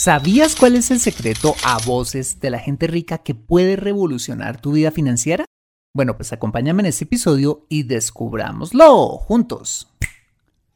¿Sabías 0.00 0.54
cuál 0.54 0.76
es 0.76 0.92
el 0.92 1.00
secreto 1.00 1.56
a 1.64 1.76
voces 1.84 2.38
de 2.38 2.50
la 2.50 2.60
gente 2.60 2.86
rica 2.86 3.18
que 3.18 3.34
puede 3.34 3.74
revolucionar 3.74 4.60
tu 4.60 4.70
vida 4.70 4.92
financiera? 4.92 5.44
Bueno, 5.92 6.16
pues 6.16 6.32
acompáñame 6.32 6.82
en 6.82 6.86
este 6.86 7.02
episodio 7.02 7.66
y 7.68 7.82
descubrámoslo 7.82 9.18
juntos. 9.18 9.92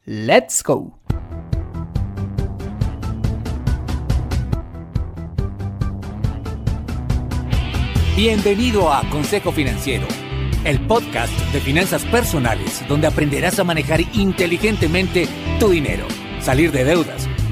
¡Let's 0.03 0.61
go! 0.61 0.99
Bienvenido 8.17 8.91
a 8.91 9.09
Consejo 9.09 9.53
Financiero, 9.53 10.05
el 10.65 10.85
podcast 10.85 11.31
de 11.53 11.61
finanzas 11.61 12.03
personales 12.03 12.83
donde 12.89 13.07
aprenderás 13.07 13.57
a 13.57 13.63
manejar 13.63 14.01
inteligentemente 14.01 15.29
tu 15.61 15.69
dinero, 15.69 16.05
salir 16.41 16.73
de 16.73 16.83
deudas 16.83 17.29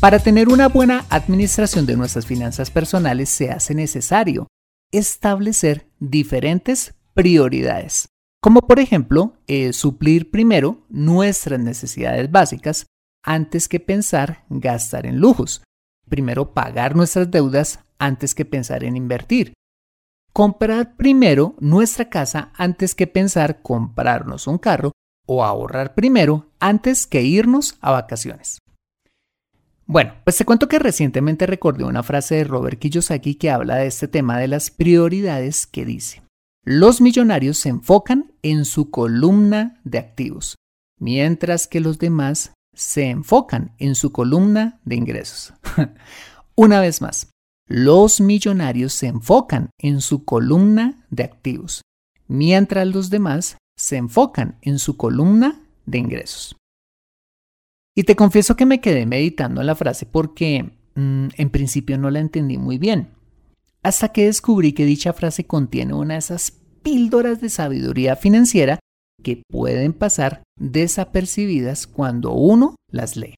Para 0.00 0.18
tener 0.18 0.48
una 0.48 0.68
buena 0.68 1.04
administración 1.10 1.84
de 1.84 1.96
nuestras 1.96 2.24
finanzas 2.24 2.70
personales 2.70 3.28
se 3.28 3.50
hace 3.50 3.74
necesario 3.74 4.48
establecer 4.92 5.90
diferentes 5.98 6.94
prioridades, 7.12 8.08
como 8.40 8.62
por 8.62 8.80
ejemplo 8.80 9.34
eh, 9.46 9.74
suplir 9.74 10.30
primero 10.30 10.86
nuestras 10.88 11.60
necesidades 11.60 12.30
básicas 12.30 12.86
antes 13.22 13.68
que 13.68 13.78
pensar 13.78 14.46
gastar 14.48 15.04
en 15.04 15.18
lujos, 15.18 15.62
primero 16.10 16.53
pagar 16.53 16.94
nuestras 16.94 17.31
deudas 17.31 17.81
antes 17.98 18.34
que 18.34 18.44
pensar 18.44 18.84
en 18.84 18.97
invertir. 18.97 19.54
Comprar 20.34 20.97
primero 20.97 21.54
nuestra 21.59 22.10
casa 22.10 22.53
antes 22.54 22.94
que 22.94 23.06
pensar 23.06 23.62
comprarnos 23.62 24.47
un 24.47 24.59
carro 24.59 24.93
o 25.26 25.43
ahorrar 25.44 25.94
primero 25.94 26.50
antes 26.60 27.06
que 27.06 27.22
irnos 27.22 27.78
a 27.81 27.93
vacaciones. 27.93 28.59
Bueno, 29.87 30.15
pues 30.22 30.37
te 30.37 30.44
cuento 30.44 30.69
que 30.69 30.78
recientemente 30.78 31.47
recordé 31.47 31.84
una 31.84 32.04
frase 32.04 32.37
de 32.37 32.44
Robert 32.44 32.78
Kiyosaki 32.78 33.34
que 33.34 33.50
habla 33.50 33.77
de 33.77 33.87
este 33.87 34.06
tema 34.06 34.38
de 34.38 34.47
las 34.47 34.71
prioridades 34.71 35.66
que 35.66 35.84
dice, 35.84 36.22
los 36.65 37.00
millonarios 37.00 37.59
se 37.59 37.71
enfocan 37.71 38.32
en 38.42 38.65
su 38.65 38.91
columna 38.91 39.81
de 39.82 39.98
activos, 39.98 40.54
mientras 41.00 41.66
que 41.66 41.81
los 41.81 41.98
demás 41.98 42.53
se 42.75 43.08
enfocan 43.08 43.75
en 43.78 43.94
su 43.94 44.12
columna 44.12 44.81
de 44.84 44.97
ingresos. 44.97 45.54
Una 46.54 46.81
vez 46.81 47.00
más, 47.00 47.31
los 47.66 48.20
millonarios 48.20 48.92
se 48.92 49.06
enfocan 49.06 49.70
en 49.78 50.00
su 50.00 50.25
columna 50.25 51.06
de 51.10 51.25
activos, 51.25 51.82
mientras 52.26 52.86
los 52.86 53.10
demás 53.10 53.56
se 53.76 53.97
enfocan 53.97 54.59
en 54.62 54.78
su 54.78 54.97
columna 54.97 55.60
de 55.86 55.98
ingresos. 55.98 56.56
Y 57.97 58.04
te 58.04 58.16
confieso 58.16 58.56
que 58.56 58.66
me 58.66 58.80
quedé 58.80 59.06
meditando 59.06 59.62
la 59.62 59.75
frase 59.75 60.06
porque 60.06 60.70
mm, 60.94 61.28
en 61.36 61.50
principio 61.50 61.98
no 61.98 62.10
la 62.10 62.20
entendí 62.20 62.59
muy 62.59 62.78
bien, 62.78 63.14
hasta 63.82 64.10
que 64.10 64.26
descubrí 64.26 64.72
que 64.72 64.84
dicha 64.84 65.12
frase 65.12 65.47
contiene 65.47 65.94
una 65.94 66.14
de 66.14 66.20
esas 66.20 66.53
píldoras 66.82 67.41
de 67.41 67.50
sabiduría 67.50 68.16
financiera 68.16 68.78
que 69.22 69.42
pueden 69.48 69.92
pasar 69.92 70.42
desapercibidas 70.58 71.86
cuando 71.86 72.32
uno 72.32 72.76
las 72.91 73.16
lee. 73.16 73.34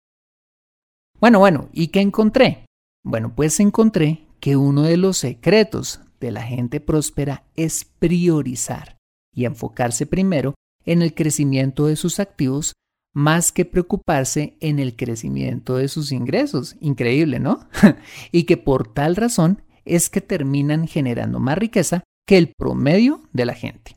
Bueno, 1.21 1.39
bueno, 1.39 1.69
¿y 1.73 1.89
qué 1.89 2.01
encontré? 2.01 2.67
Bueno, 3.05 3.33
pues 3.35 3.61
encontré 3.61 4.27
que 4.41 4.57
uno 4.57 4.83
de 4.83 4.97
los 4.97 5.19
secretos 5.19 6.01
de 6.21 6.33
la 6.33 6.43
gente 6.43 6.81
próspera 6.81 7.45
es 7.55 7.85
priorizar 7.85 8.97
y 9.35 9.45
enfocarse 9.45 10.07
primero 10.07 10.55
en 10.85 11.03
el 11.03 11.15
crecimiento 11.15 11.87
de 11.87 11.97
sus 11.97 12.21
activos 12.21 12.73
más 13.15 13.53
que 13.53 13.65
preocuparse 13.65 14.57
en 14.61 14.79
el 14.79 14.97
crecimiento 14.97 15.77
de 15.77 15.89
sus 15.89 16.13
ingresos. 16.13 16.77
Increíble, 16.81 17.39
¿no? 17.39 17.69
y 18.33 18.45
que 18.45 18.57
por 18.57 18.93
tal 18.93 19.17
razón 19.17 19.63
es 19.85 20.11
que 20.11 20.21
terminan 20.21 20.87
generando 20.87 21.39
más 21.39 21.59
riqueza 21.59 22.03
que 22.27 22.39
el 22.39 22.53
promedio 22.57 23.23
de 23.33 23.47
la 23.47 23.55
gente. 23.55 23.97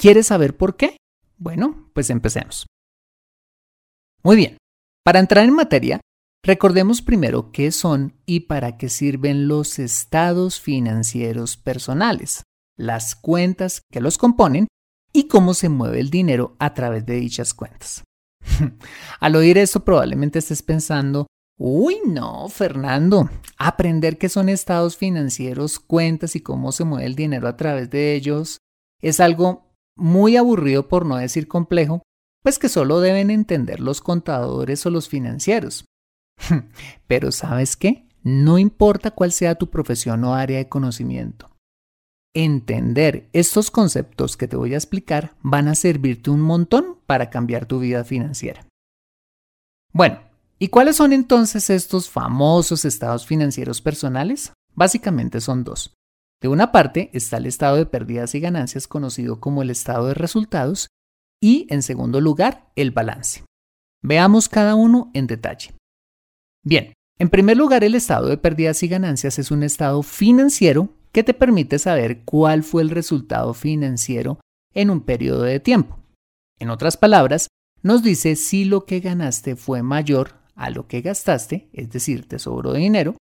¿Quieres 0.00 0.28
saber 0.28 0.56
por 0.56 0.78
qué? 0.78 0.96
Bueno, 1.36 1.90
pues 1.92 2.08
empecemos. 2.08 2.66
Muy 4.22 4.34
bien, 4.34 4.56
para 5.04 5.18
entrar 5.18 5.44
en 5.44 5.52
materia, 5.52 6.00
recordemos 6.42 7.02
primero 7.02 7.52
qué 7.52 7.70
son 7.70 8.14
y 8.24 8.40
para 8.40 8.78
qué 8.78 8.88
sirven 8.88 9.46
los 9.46 9.78
estados 9.78 10.58
financieros 10.58 11.58
personales, 11.58 12.44
las 12.78 13.14
cuentas 13.14 13.82
que 13.92 14.00
los 14.00 14.16
componen 14.16 14.68
y 15.12 15.28
cómo 15.28 15.52
se 15.52 15.68
mueve 15.68 16.00
el 16.00 16.08
dinero 16.08 16.56
a 16.58 16.72
través 16.72 17.04
de 17.04 17.16
dichas 17.16 17.52
cuentas. 17.52 18.02
Al 19.20 19.36
oír 19.36 19.58
esto 19.58 19.84
probablemente 19.84 20.38
estés 20.38 20.62
pensando, 20.62 21.26
Uy, 21.58 21.98
no, 22.06 22.48
Fernando. 22.48 23.28
Aprender 23.58 24.16
qué 24.16 24.30
son 24.30 24.48
estados 24.48 24.96
financieros, 24.96 25.78
cuentas 25.78 26.36
y 26.36 26.40
cómo 26.40 26.72
se 26.72 26.84
mueve 26.84 27.04
el 27.04 27.16
dinero 27.16 27.48
a 27.48 27.58
través 27.58 27.90
de 27.90 28.14
ellos 28.14 28.60
es 29.02 29.20
algo 29.20 29.69
muy 29.96 30.36
aburrido 30.36 30.88
por 30.88 31.06
no 31.06 31.16
decir 31.16 31.48
complejo, 31.48 32.02
pues 32.42 32.58
que 32.58 32.68
solo 32.68 33.00
deben 33.00 33.30
entender 33.30 33.80
los 33.80 34.00
contadores 34.00 34.84
o 34.86 34.90
los 34.90 35.08
financieros. 35.08 35.84
Pero 37.06 37.32
¿sabes 37.32 37.76
qué? 37.76 38.08
No 38.22 38.58
importa 38.58 39.10
cuál 39.10 39.32
sea 39.32 39.54
tu 39.54 39.70
profesión 39.70 40.24
o 40.24 40.34
área 40.34 40.58
de 40.58 40.68
conocimiento. 40.68 41.50
Entender 42.34 43.28
estos 43.32 43.70
conceptos 43.70 44.36
que 44.36 44.46
te 44.46 44.56
voy 44.56 44.74
a 44.74 44.76
explicar 44.76 45.34
van 45.42 45.68
a 45.68 45.74
servirte 45.74 46.30
un 46.30 46.40
montón 46.40 46.98
para 47.06 47.28
cambiar 47.28 47.66
tu 47.66 47.80
vida 47.80 48.04
financiera. 48.04 48.66
Bueno, 49.92 50.20
¿y 50.58 50.68
cuáles 50.68 50.96
son 50.96 51.12
entonces 51.12 51.70
estos 51.70 52.08
famosos 52.08 52.84
estados 52.84 53.26
financieros 53.26 53.80
personales? 53.80 54.52
Básicamente 54.74 55.40
son 55.40 55.64
dos. 55.64 55.94
De 56.40 56.48
una 56.48 56.72
parte 56.72 57.10
está 57.12 57.36
el 57.36 57.46
estado 57.46 57.76
de 57.76 57.86
pérdidas 57.86 58.34
y 58.34 58.40
ganancias 58.40 58.88
conocido 58.88 59.40
como 59.40 59.62
el 59.62 59.70
estado 59.70 60.08
de 60.08 60.14
resultados 60.14 60.88
y 61.42 61.66
en 61.70 61.82
segundo 61.82 62.20
lugar 62.20 62.70
el 62.76 62.90
balance. 62.90 63.44
Veamos 64.02 64.48
cada 64.48 64.74
uno 64.74 65.10
en 65.12 65.26
detalle. 65.26 65.74
Bien, 66.64 66.94
en 67.18 67.28
primer 67.28 67.56
lugar 67.56 67.84
el 67.84 67.94
estado 67.94 68.28
de 68.28 68.38
pérdidas 68.38 68.82
y 68.82 68.88
ganancias 68.88 69.38
es 69.38 69.50
un 69.50 69.62
estado 69.62 70.02
financiero 70.02 70.94
que 71.12 71.24
te 71.24 71.34
permite 71.34 71.78
saber 71.78 72.24
cuál 72.24 72.62
fue 72.62 72.82
el 72.82 72.90
resultado 72.90 73.52
financiero 73.52 74.40
en 74.72 74.90
un 74.90 75.02
periodo 75.02 75.42
de 75.42 75.60
tiempo. 75.60 75.98
En 76.58 76.70
otras 76.70 76.96
palabras, 76.96 77.48
nos 77.82 78.02
dice 78.02 78.36
si 78.36 78.64
lo 78.64 78.84
que 78.84 79.00
ganaste 79.00 79.56
fue 79.56 79.82
mayor 79.82 80.34
a 80.54 80.70
lo 80.70 80.86
que 80.86 81.00
gastaste, 81.00 81.68
es 81.72 81.90
decir, 81.90 82.28
te 82.28 82.38
sobró 82.38 82.72
dinero, 82.74 83.16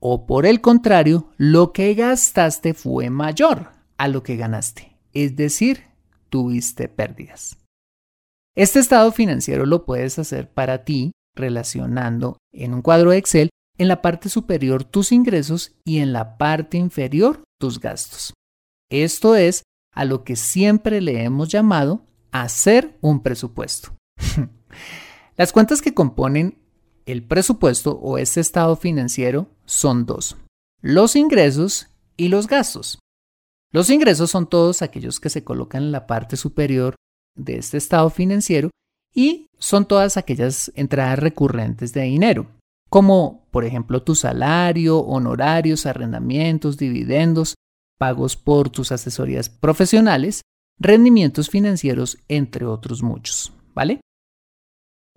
o 0.00 0.26
por 0.26 0.46
el 0.46 0.60
contrario, 0.60 1.30
lo 1.36 1.72
que 1.72 1.94
gastaste 1.94 2.74
fue 2.74 3.10
mayor 3.10 3.70
a 3.98 4.08
lo 4.08 4.22
que 4.22 4.36
ganaste, 4.36 4.96
es 5.12 5.36
decir, 5.36 5.84
tuviste 6.30 6.88
pérdidas. 6.88 7.58
Este 8.56 8.80
estado 8.80 9.12
financiero 9.12 9.66
lo 9.66 9.84
puedes 9.84 10.18
hacer 10.18 10.50
para 10.50 10.84
ti 10.84 11.12
relacionando 11.36 12.38
en 12.52 12.74
un 12.74 12.82
cuadro 12.82 13.10
de 13.10 13.18
Excel 13.18 13.50
en 13.78 13.88
la 13.88 14.02
parte 14.02 14.28
superior 14.28 14.84
tus 14.84 15.12
ingresos 15.12 15.76
y 15.84 15.98
en 15.98 16.12
la 16.12 16.36
parte 16.36 16.76
inferior 16.76 17.44
tus 17.58 17.78
gastos. 17.78 18.34
Esto 18.90 19.36
es 19.36 19.62
a 19.94 20.04
lo 20.04 20.24
que 20.24 20.36
siempre 20.36 21.00
le 21.00 21.22
hemos 21.22 21.48
llamado 21.48 22.04
hacer 22.32 22.98
un 23.00 23.22
presupuesto. 23.22 23.94
Las 25.36 25.52
cuentas 25.52 25.80
que 25.80 25.94
componen 25.94 26.58
el 27.06 27.22
presupuesto 27.22 27.98
o 27.98 28.18
este 28.18 28.40
estado 28.40 28.76
financiero 28.76 29.48
son 29.64 30.06
dos, 30.06 30.36
los 30.80 31.16
ingresos 31.16 31.88
y 32.16 32.28
los 32.28 32.46
gastos. 32.46 32.98
Los 33.72 33.88
ingresos 33.90 34.30
son 34.30 34.48
todos 34.48 34.82
aquellos 34.82 35.20
que 35.20 35.30
se 35.30 35.44
colocan 35.44 35.84
en 35.84 35.92
la 35.92 36.06
parte 36.06 36.36
superior 36.36 36.96
de 37.36 37.56
este 37.56 37.76
estado 37.76 38.10
financiero 38.10 38.70
y 39.14 39.46
son 39.58 39.86
todas 39.86 40.16
aquellas 40.16 40.72
entradas 40.74 41.18
recurrentes 41.18 41.92
de 41.92 42.02
dinero, 42.02 42.46
como 42.88 43.46
por 43.50 43.64
ejemplo 43.64 44.02
tu 44.02 44.14
salario, 44.14 44.98
honorarios, 44.98 45.86
arrendamientos, 45.86 46.76
dividendos, 46.76 47.54
pagos 47.98 48.36
por 48.36 48.70
tus 48.70 48.92
asesorías 48.92 49.48
profesionales, 49.48 50.42
rendimientos 50.78 51.50
financieros, 51.50 52.18
entre 52.28 52.64
otros 52.64 53.02
muchos, 53.02 53.52
¿vale? 53.74 54.00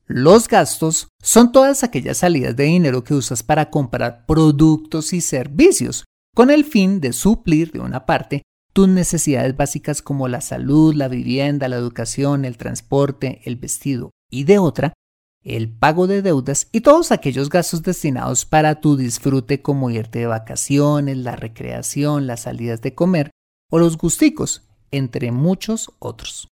Los 0.05 0.47
gastos 0.47 1.07
son 1.21 1.51
todas 1.51 1.83
aquellas 1.83 2.17
salidas 2.17 2.55
de 2.55 2.65
dinero 2.65 3.03
que 3.03 3.13
usas 3.13 3.41
para 3.41 3.69
comprar 3.69 4.25
productos 4.25 5.13
y 5.13 5.21
servicios, 5.21 6.05
con 6.35 6.49
el 6.51 6.65
fin 6.65 6.99
de 6.99 7.13
suplir 7.13 7.71
de 7.71 7.79
una 7.79 8.05
parte 8.05 8.43
tus 8.73 8.87
necesidades 8.87 9.55
básicas 9.55 10.01
como 10.01 10.27
la 10.27 10.41
salud, 10.41 10.93
la 10.95 11.07
vivienda, 11.07 11.67
la 11.67 11.75
educación, 11.75 12.43
el 12.43 12.57
transporte, 12.57 13.41
el 13.45 13.55
vestido, 13.55 14.09
y 14.31 14.45
de 14.45 14.57
otra, 14.57 14.93
el 15.43 15.69
pago 15.69 16.07
de 16.07 16.21
deudas 16.21 16.67
y 16.71 16.81
todos 16.81 17.11
aquellos 17.11 17.49
gastos 17.49 17.83
destinados 17.83 18.45
para 18.45 18.81
tu 18.81 18.97
disfrute 18.97 19.61
como 19.61 19.89
irte 19.89 20.19
de 20.19 20.27
vacaciones, 20.27 21.17
la 21.17 21.35
recreación, 21.35 22.27
las 22.27 22.41
salidas 22.41 22.81
de 22.81 22.95
comer 22.95 23.29
o 23.69 23.77
los 23.77 23.97
gusticos, 23.97 24.63
entre 24.91 25.31
muchos 25.31 25.91
otros. 25.99 26.47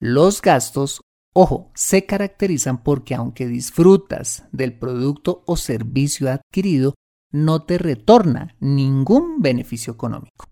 Los 0.00 0.40
gastos, 0.42 1.00
ojo, 1.34 1.70
se 1.74 2.06
caracterizan 2.06 2.82
porque 2.82 3.14
aunque 3.14 3.46
disfrutas 3.46 4.44
del 4.52 4.78
producto 4.78 5.42
o 5.46 5.56
servicio 5.56 6.30
adquirido, 6.30 6.94
no 7.30 7.64
te 7.64 7.78
retorna 7.78 8.56
ningún 8.60 9.42
beneficio 9.42 9.92
económico. 9.92 10.46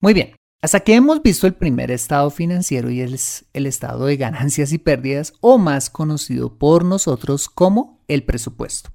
Muy 0.00 0.14
bien, 0.14 0.36
hasta 0.62 0.78
aquí 0.78 0.92
hemos 0.92 1.22
visto 1.22 1.46
el 1.46 1.54
primer 1.54 1.90
estado 1.90 2.30
financiero 2.30 2.90
y 2.90 3.00
es 3.00 3.44
el 3.52 3.66
estado 3.66 4.06
de 4.06 4.16
ganancias 4.16 4.72
y 4.72 4.78
pérdidas 4.78 5.34
o 5.40 5.58
más 5.58 5.90
conocido 5.90 6.58
por 6.58 6.84
nosotros 6.84 7.48
como 7.48 8.02
el 8.08 8.24
presupuesto. 8.24 8.90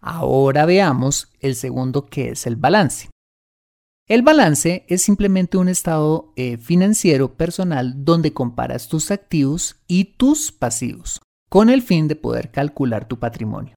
Ahora 0.00 0.66
veamos 0.66 1.32
el 1.40 1.54
segundo 1.54 2.06
que 2.06 2.30
es 2.30 2.46
el 2.46 2.56
balance. 2.56 3.11
El 4.08 4.22
balance 4.22 4.84
es 4.88 5.02
simplemente 5.02 5.56
un 5.58 5.68
estado 5.68 6.32
eh, 6.36 6.58
financiero 6.58 7.36
personal 7.36 8.04
donde 8.04 8.32
comparas 8.32 8.88
tus 8.88 9.10
activos 9.10 9.76
y 9.86 10.16
tus 10.16 10.50
pasivos 10.50 11.20
con 11.48 11.70
el 11.70 11.82
fin 11.82 12.08
de 12.08 12.16
poder 12.16 12.50
calcular 12.50 13.06
tu 13.06 13.18
patrimonio. 13.18 13.74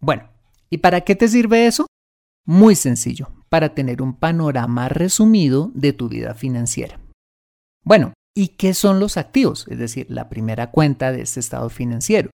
Bueno, 0.00 0.28
¿y 0.68 0.78
para 0.78 1.02
qué 1.02 1.14
te 1.14 1.28
sirve 1.28 1.66
eso? 1.66 1.86
Muy 2.44 2.74
sencillo 2.74 3.28
para 3.48 3.74
tener 3.74 4.02
un 4.02 4.14
panorama 4.14 4.88
resumido 4.88 5.70
de 5.74 5.92
tu 5.92 6.08
vida 6.08 6.34
financiera. 6.34 7.00
Bueno, 7.82 8.12
¿y 8.34 8.48
qué 8.48 8.74
son 8.74 9.00
los 9.00 9.16
activos? 9.16 9.66
Es 9.68 9.78
decir, 9.78 10.06
la 10.10 10.28
primera 10.28 10.70
cuenta 10.70 11.12
de 11.12 11.22
este 11.22 11.40
estado 11.40 11.70
financiero. 11.70 12.30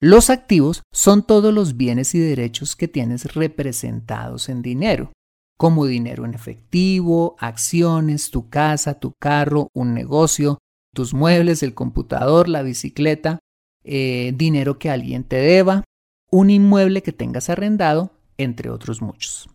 Los 0.00 0.30
activos 0.30 0.82
son 0.92 1.26
todos 1.26 1.52
los 1.52 1.76
bienes 1.76 2.14
y 2.14 2.18
derechos 2.18 2.76
que 2.76 2.88
tienes 2.88 3.34
representados 3.34 4.48
en 4.48 4.62
dinero, 4.62 5.12
como 5.58 5.86
dinero 5.86 6.24
en 6.24 6.34
efectivo, 6.34 7.36
acciones, 7.38 8.30
tu 8.30 8.48
casa, 8.48 8.98
tu 8.98 9.12
carro, 9.20 9.68
un 9.74 9.92
negocio, 9.92 10.58
tus 10.94 11.12
muebles, 11.12 11.62
el 11.62 11.74
computador, 11.74 12.48
la 12.48 12.62
bicicleta, 12.62 13.40
eh, 13.84 14.32
dinero 14.36 14.78
que 14.78 14.88
alguien 14.88 15.24
te 15.24 15.36
deba, 15.36 15.84
un 16.30 16.50
inmueble 16.50 17.02
que 17.02 17.12
tengas 17.12 17.50
arrendado, 17.50 18.12
entre 18.36 18.70
otros 18.70 19.02
muchos. 19.02 19.50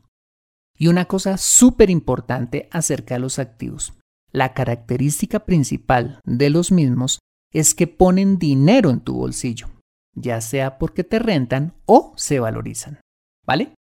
Y 0.77 0.87
una 0.87 1.05
cosa 1.05 1.37
súper 1.37 1.89
importante 1.89 2.67
acerca 2.71 3.15
de 3.15 3.21
los 3.21 3.39
activos. 3.39 3.93
La 4.31 4.53
característica 4.53 5.45
principal 5.45 6.19
de 6.25 6.49
los 6.49 6.71
mismos 6.71 7.19
es 7.53 7.75
que 7.75 7.87
ponen 7.87 8.39
dinero 8.39 8.89
en 8.89 8.99
tu 8.99 9.13
bolsillo, 9.13 9.67
ya 10.15 10.41
sea 10.41 10.79
porque 10.79 11.03
te 11.03 11.19
rentan 11.19 11.75
o 11.85 12.13
se 12.17 12.39
valorizan. 12.39 12.99
¿Vale? 13.45 13.73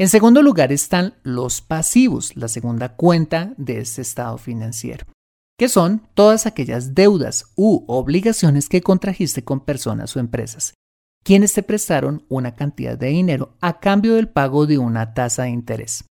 En 0.00 0.08
segundo 0.08 0.40
lugar 0.40 0.72
están 0.72 1.12
los 1.24 1.60
pasivos, 1.60 2.34
la 2.34 2.48
segunda 2.48 2.96
cuenta 2.96 3.52
de 3.58 3.80
este 3.80 4.00
estado 4.00 4.38
financiero, 4.38 5.04
que 5.58 5.68
son 5.68 6.08
todas 6.14 6.46
aquellas 6.46 6.94
deudas 6.94 7.52
u 7.54 7.84
obligaciones 7.86 8.70
que 8.70 8.80
contrajiste 8.80 9.44
con 9.44 9.60
personas 9.60 10.16
o 10.16 10.20
empresas 10.20 10.72
quienes 11.22 11.52
te 11.52 11.62
prestaron 11.62 12.24
una 12.30 12.54
cantidad 12.54 12.96
de 12.96 13.08
dinero 13.08 13.58
a 13.60 13.78
cambio 13.78 14.14
del 14.14 14.30
pago 14.30 14.66
de 14.66 14.78
una 14.78 15.12
tasa 15.12 15.42
de 15.42 15.50
interés. 15.50 16.06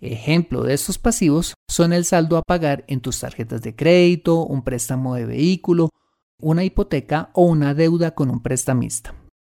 Ejemplo 0.00 0.64
de 0.64 0.74
estos 0.74 0.98
pasivos 0.98 1.54
son 1.70 1.92
el 1.92 2.04
saldo 2.04 2.36
a 2.36 2.42
pagar 2.42 2.84
en 2.88 3.00
tus 3.00 3.20
tarjetas 3.20 3.62
de 3.62 3.76
crédito, 3.76 4.44
un 4.44 4.64
préstamo 4.64 5.14
de 5.14 5.26
vehículo, 5.26 5.90
una 6.40 6.64
hipoteca 6.64 7.30
o 7.34 7.44
una 7.44 7.72
deuda 7.72 8.16
con 8.16 8.30
un 8.30 8.42
prestamista. 8.42 9.14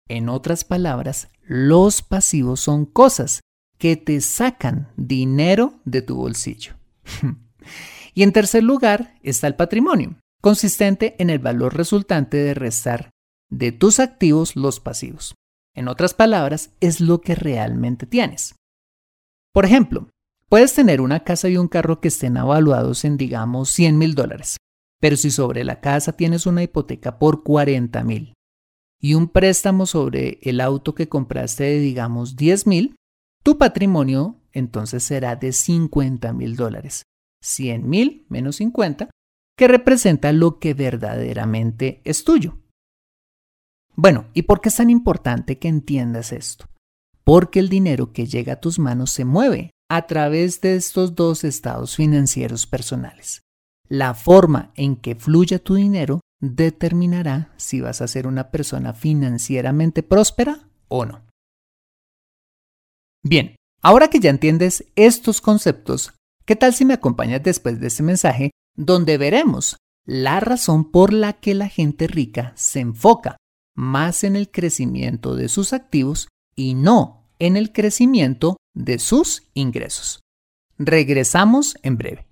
En 0.09 0.27
otras 0.27 0.65
palabras, 0.65 1.29
los 1.43 2.01
pasivos 2.01 2.59
son 2.59 2.85
cosas 2.85 3.39
que 3.83 3.97
te 3.97 4.21
sacan 4.21 4.87
dinero 4.95 5.81
de 5.83 6.01
tu 6.01 6.15
bolsillo. 6.15 6.75
y 8.13 8.23
en 8.23 8.31
tercer 8.31 8.63
lugar 8.63 9.19
está 9.23 9.45
el 9.47 9.55
patrimonio, 9.55 10.15
consistente 10.41 11.17
en 11.19 11.29
el 11.29 11.39
valor 11.39 11.75
resultante 11.75 12.37
de 12.37 12.53
restar 12.53 13.09
de 13.49 13.73
tus 13.73 13.99
activos 13.99 14.55
los 14.55 14.79
pasivos. 14.79 15.35
En 15.75 15.89
otras 15.89 16.13
palabras, 16.13 16.69
es 16.79 17.01
lo 17.01 17.19
que 17.19 17.35
realmente 17.35 18.05
tienes. 18.05 18.55
Por 19.53 19.65
ejemplo, 19.65 20.07
puedes 20.47 20.73
tener 20.73 21.01
una 21.01 21.25
casa 21.25 21.49
y 21.49 21.57
un 21.57 21.67
carro 21.67 21.99
que 21.99 22.07
estén 22.07 22.37
evaluados 22.37 23.03
en, 23.03 23.17
digamos, 23.17 23.69
100 23.71 23.97
mil 23.97 24.15
dólares, 24.15 24.55
pero 25.01 25.17
si 25.17 25.29
sobre 25.29 25.65
la 25.65 25.81
casa 25.81 26.13
tienes 26.13 26.45
una 26.45 26.63
hipoteca 26.63 27.19
por 27.19 27.43
40 27.43 28.01
mil 28.05 28.33
y 29.01 29.15
un 29.15 29.27
préstamo 29.27 29.85
sobre 29.85 30.39
el 30.41 30.61
auto 30.61 30.95
que 30.95 31.09
compraste 31.09 31.65
de, 31.65 31.79
digamos, 31.79 32.37
10 32.37 32.65
mil, 32.65 32.95
tu 33.43 33.57
patrimonio 33.57 34.39
entonces 34.53 35.03
será 35.03 35.35
de 35.35 35.51
50 35.51 36.31
mil 36.33 36.55
dólares. 36.55 37.03
100 37.43 37.89
mil 37.89 38.25
menos 38.29 38.57
50, 38.57 39.09
que 39.57 39.67
representa 39.67 40.31
lo 40.31 40.59
que 40.59 40.73
verdaderamente 40.73 42.01
es 42.05 42.23
tuyo. 42.23 42.57
Bueno, 43.95 44.25
¿y 44.33 44.43
por 44.43 44.61
qué 44.61 44.69
es 44.69 44.75
tan 44.75 44.89
importante 44.89 45.59
que 45.59 45.67
entiendas 45.67 46.31
esto? 46.31 46.65
Porque 47.23 47.59
el 47.59 47.69
dinero 47.69 48.11
que 48.13 48.25
llega 48.25 48.53
a 48.53 48.59
tus 48.59 48.79
manos 48.79 49.11
se 49.11 49.25
mueve 49.25 49.71
a 49.89 50.07
través 50.07 50.61
de 50.61 50.75
estos 50.75 51.15
dos 51.15 51.43
estados 51.43 51.95
financieros 51.95 52.65
personales. 52.65 53.41
La 53.87 54.13
forma 54.13 54.71
en 54.75 54.95
que 54.95 55.15
fluya 55.15 55.59
tu 55.59 55.75
dinero 55.75 56.21
determinará 56.41 57.53
si 57.57 57.81
vas 57.81 58.01
a 58.01 58.07
ser 58.07 58.25
una 58.25 58.49
persona 58.49 58.93
financieramente 58.93 60.01
próspera 60.01 60.67
o 60.87 61.05
no. 61.05 61.21
Bien, 63.23 63.55
ahora 63.81 64.09
que 64.09 64.19
ya 64.19 64.29
entiendes 64.29 64.85
estos 64.97 65.39
conceptos, 65.39 66.13
¿qué 66.45 66.57
tal 66.57 66.73
si 66.73 66.83
me 66.83 66.93
acompañas 66.93 67.41
después 67.41 67.79
de 67.79 67.87
este 67.87 68.03
mensaje 68.03 68.51
donde 68.75 69.17
veremos 69.17 69.77
la 70.05 70.41
razón 70.41 70.91
por 70.91 71.13
la 71.13 71.31
que 71.31 71.53
la 71.53 71.69
gente 71.69 72.07
rica 72.07 72.51
se 72.57 72.81
enfoca 72.81 73.37
más 73.75 74.25
en 74.25 74.35
el 74.35 74.51
crecimiento 74.51 75.35
de 75.35 75.47
sus 75.47 75.71
activos 75.71 76.27
y 76.53 76.73
no 76.73 77.29
en 77.39 77.55
el 77.55 77.71
crecimiento 77.71 78.57
de 78.75 78.99
sus 78.99 79.43
ingresos. 79.53 80.19
Regresamos 80.77 81.77
en 81.81 81.97
breve. 81.97 82.27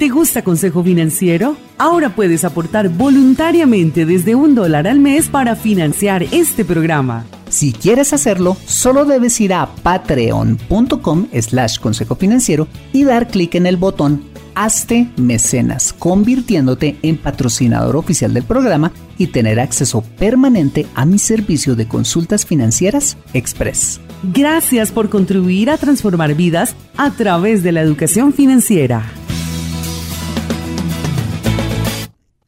¿Te 0.00 0.08
gusta 0.08 0.42
Consejo 0.42 0.82
Financiero? 0.82 1.56
Ahora 1.78 2.14
puedes 2.14 2.44
aportar 2.44 2.88
voluntariamente 2.88 4.04
desde 4.04 4.34
un 4.34 4.54
dólar 4.54 4.88
al 4.88 4.98
mes 4.98 5.28
para 5.28 5.54
financiar 5.54 6.24
este 6.24 6.64
programa. 6.64 7.24
Si 7.48 7.72
quieres 7.72 8.12
hacerlo, 8.12 8.56
solo 8.66 9.04
debes 9.04 9.40
ir 9.40 9.54
a 9.54 9.66
patreon.com 9.66 11.28
slash 11.40 11.78
consejo 11.78 12.16
financiero 12.16 12.66
y 12.92 13.04
dar 13.04 13.28
clic 13.28 13.54
en 13.54 13.66
el 13.66 13.76
botón 13.76 14.24
Hazte 14.56 15.10
Mecenas, 15.16 15.92
convirtiéndote 15.92 16.96
en 17.02 17.18
patrocinador 17.18 17.94
oficial 17.94 18.32
del 18.32 18.44
programa 18.44 18.90
y 19.18 19.26
tener 19.26 19.60
acceso 19.60 20.00
permanente 20.18 20.86
a 20.94 21.04
mi 21.04 21.18
servicio 21.18 21.76
de 21.76 21.86
consultas 21.86 22.46
financieras 22.46 23.18
Express. 23.34 24.00
Gracias 24.22 24.92
por 24.92 25.10
contribuir 25.10 25.68
a 25.68 25.76
transformar 25.76 26.34
vidas 26.34 26.74
a 26.96 27.10
través 27.10 27.62
de 27.62 27.72
la 27.72 27.82
educación 27.82 28.32
financiera. 28.32 29.04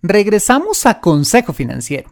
Regresamos 0.00 0.86
a 0.86 1.00
Consejo 1.00 1.52
Financiero. 1.52 2.10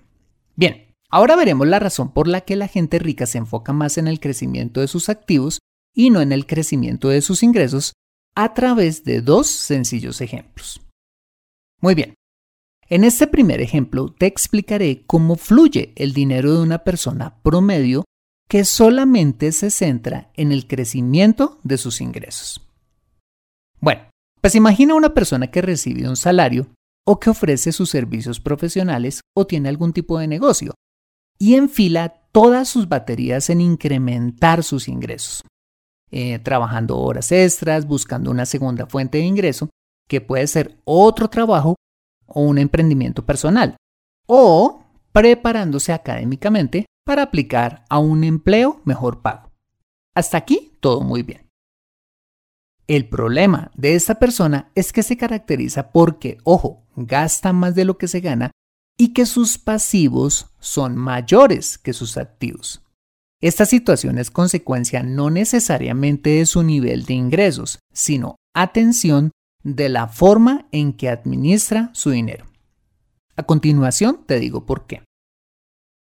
Bien, 0.56 0.85
ahora 1.10 1.36
veremos 1.36 1.66
la 1.66 1.78
razón 1.78 2.12
por 2.12 2.28
la 2.28 2.42
que 2.42 2.56
la 2.56 2.68
gente 2.68 2.98
rica 2.98 3.26
se 3.26 3.38
enfoca 3.38 3.72
más 3.72 3.98
en 3.98 4.08
el 4.08 4.20
crecimiento 4.20 4.80
de 4.80 4.88
sus 4.88 5.08
activos 5.08 5.58
y 5.94 6.10
no 6.10 6.20
en 6.20 6.32
el 6.32 6.46
crecimiento 6.46 7.08
de 7.08 7.22
sus 7.22 7.42
ingresos 7.42 7.94
a 8.34 8.52
través 8.54 9.04
de 9.04 9.22
dos 9.22 9.46
sencillos 9.46 10.20
ejemplos. 10.20 10.80
Muy 11.80 11.94
bien, 11.94 12.14
en 12.88 13.02
este 13.02 13.26
primer 13.26 13.60
ejemplo 13.60 14.14
te 14.16 14.26
explicaré 14.26 15.04
cómo 15.06 15.36
fluye 15.36 15.92
el 15.96 16.12
dinero 16.12 16.54
de 16.54 16.62
una 16.62 16.78
persona 16.78 17.40
promedio 17.42 18.04
que 18.48 18.64
solamente 18.64 19.50
se 19.52 19.70
centra 19.70 20.30
en 20.34 20.52
el 20.52 20.66
crecimiento 20.68 21.58
de 21.64 21.78
sus 21.78 22.00
ingresos. 22.00 22.64
Bueno, 23.80 24.02
pues 24.40 24.54
imagina 24.54 24.94
una 24.94 25.14
persona 25.14 25.50
que 25.50 25.62
recibe 25.62 26.08
un 26.08 26.16
salario 26.16 26.68
o 27.04 27.18
que 27.18 27.30
ofrece 27.30 27.72
sus 27.72 27.90
servicios 27.90 28.38
profesionales 28.38 29.20
o 29.34 29.46
tiene 29.46 29.68
algún 29.68 29.92
tipo 29.92 30.18
de 30.18 30.28
negocio 30.28 30.74
y 31.38 31.54
enfila 31.54 32.20
todas 32.32 32.68
sus 32.68 32.88
baterías 32.88 33.50
en 33.50 33.60
incrementar 33.60 34.62
sus 34.62 34.88
ingresos. 34.88 35.42
Eh, 36.10 36.38
trabajando 36.38 36.98
horas 36.98 37.32
extras, 37.32 37.86
buscando 37.86 38.30
una 38.30 38.46
segunda 38.46 38.86
fuente 38.86 39.18
de 39.18 39.24
ingreso, 39.24 39.70
que 40.08 40.20
puede 40.20 40.46
ser 40.46 40.78
otro 40.84 41.28
trabajo 41.28 41.76
o 42.26 42.42
un 42.42 42.58
emprendimiento 42.58 43.24
personal, 43.24 43.76
o 44.26 44.84
preparándose 45.12 45.92
académicamente 45.92 46.86
para 47.04 47.22
aplicar 47.22 47.84
a 47.88 47.98
un 47.98 48.24
empleo 48.24 48.80
mejor 48.84 49.22
pago. 49.22 49.50
Hasta 50.14 50.38
aquí 50.38 50.76
todo 50.80 51.00
muy 51.00 51.22
bien. 51.22 51.48
El 52.86 53.08
problema 53.08 53.70
de 53.74 53.94
esta 53.94 54.16
persona 54.16 54.70
es 54.74 54.92
que 54.92 55.02
se 55.02 55.16
caracteriza 55.16 55.90
porque, 55.90 56.38
ojo, 56.44 56.84
gasta 56.94 57.52
más 57.52 57.74
de 57.74 57.84
lo 57.84 57.98
que 57.98 58.06
se 58.06 58.20
gana 58.20 58.52
y 58.98 59.12
que 59.12 59.26
sus 59.26 59.58
pasivos 59.58 60.54
son 60.58 60.96
mayores 60.96 61.78
que 61.78 61.92
sus 61.92 62.16
activos. 62.16 62.82
Esta 63.40 63.66
situación 63.66 64.18
es 64.18 64.30
consecuencia 64.30 65.02
no 65.02 65.30
necesariamente 65.30 66.30
de 66.30 66.46
su 66.46 66.62
nivel 66.62 67.04
de 67.04 67.14
ingresos, 67.14 67.78
sino, 67.92 68.36
atención, 68.54 69.32
de 69.62 69.88
la 69.88 70.08
forma 70.08 70.68
en 70.72 70.92
que 70.92 71.08
administra 71.08 71.90
su 71.92 72.10
dinero. 72.10 72.46
A 73.36 73.42
continuación 73.42 74.24
te 74.26 74.38
digo 74.38 74.64
por 74.64 74.86
qué. 74.86 75.02